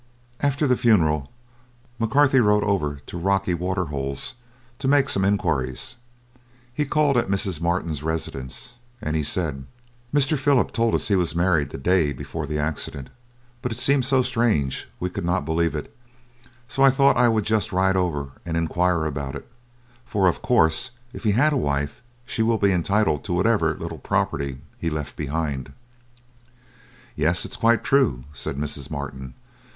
After 0.39 0.65
the 0.65 0.75
funeral, 0.77 1.31
McCarthy 1.99 2.39
rode 2.39 2.63
over 2.63 2.95
to 3.05 3.17
the 3.17 3.21
Rocky 3.23 3.53
Waterholes 3.53 4.33
to 4.79 4.87
make 4.87 5.07
some 5.07 5.23
enquiries. 5.23 5.97
He 6.73 6.85
called 6.85 7.17
at 7.17 7.27
Mrs. 7.29 7.61
Martin's 7.61 8.01
residence, 8.01 8.77
and 8.99 9.15
he 9.15 9.21
said: 9.21 9.63
"Mr. 10.11 10.39
Philip 10.39 10.71
told 10.71 10.95
us 10.95 11.07
he 11.09 11.15
was 11.15 11.35
married 11.35 11.69
the 11.69 11.77
day 11.77 12.13
before 12.13 12.47
the 12.47 12.57
accident, 12.57 13.11
but 13.61 13.71
it 13.71 13.77
seemed 13.77 14.03
so 14.03 14.23
strange, 14.23 14.89
we 14.99 15.07
could 15.11 15.23
not 15.23 15.45
believe 15.45 15.75
it; 15.75 15.95
so 16.67 16.81
I 16.81 16.89
thought 16.89 17.15
I 17.15 17.27
would 17.29 17.45
just 17.45 17.71
ride 17.71 17.95
over 17.95 18.31
and 18.43 18.57
enquire 18.57 19.05
about 19.05 19.35
it, 19.35 19.47
for, 20.03 20.27
of 20.27 20.41
course, 20.41 20.89
if 21.13 21.25
he 21.25 21.33
had 21.33 21.53
a 21.53 21.57
wife, 21.57 22.01
she 22.25 22.41
will 22.41 22.57
be 22.57 22.71
entitled 22.71 23.23
to 23.25 23.33
whatever 23.33 23.75
little 23.77 23.99
property 23.99 24.61
he 24.79 24.89
left 24.89 25.15
behind 25.15 25.67
him." 25.67 25.73
"Yes, 27.15 27.45
it's 27.45 27.57
quite 27.57 27.83
true," 27.83 28.23
said 28.33 28.55
Mrs. 28.57 28.89
Martin. 28.89 29.35